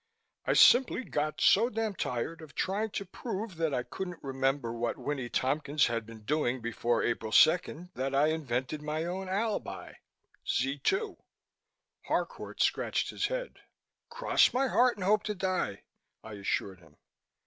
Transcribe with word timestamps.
I 0.45 0.53
simply 0.53 1.03
got 1.03 1.39
so 1.39 1.69
damned 1.69 1.99
tired 1.99 2.41
of 2.41 2.55
trying 2.55 2.89
to 2.89 3.05
prove 3.05 3.57
that 3.57 3.71
I 3.71 3.83
couldn't 3.83 4.23
remember 4.23 4.73
what 4.73 4.97
Winnie 4.97 5.29
Tompkins 5.29 5.85
had 5.85 6.07
been 6.07 6.23
doing 6.23 6.59
before 6.59 7.03
April 7.03 7.31
2, 7.31 7.89
that 7.93 8.15
I 8.15 8.29
invented 8.29 8.81
my 8.81 9.05
own 9.05 9.29
alibi 9.29 9.93
Z 10.49 10.79
2." 10.79 11.17
Harcourt 12.05 12.63
scratched 12.63 13.11
his 13.11 13.27
head. 13.27 13.59
"Cross 14.09 14.53
my 14.55 14.69
heart 14.69 14.97
and 14.97 15.03
hope 15.03 15.21
to 15.25 15.35
die," 15.35 15.83
I 16.23 16.33
assured 16.33 16.79
him. 16.79 16.97